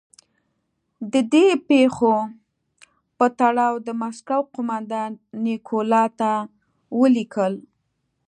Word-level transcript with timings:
د 1.13 1.13
دې 1.33 1.45
پېښو 1.67 2.15
په 3.17 3.25
تړاو 3.39 3.73
د 3.87 3.89
مسکو 4.01 4.39
قومندان 4.53 5.11
نیکولای 5.45 6.07
ته 6.19 6.31
ولیکل. 6.99 7.53